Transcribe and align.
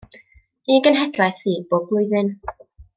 Un 0.75 0.81
genhedlaeth 0.87 1.43
sydd 1.45 1.71
bob 1.75 1.89
blwyddyn. 1.93 2.37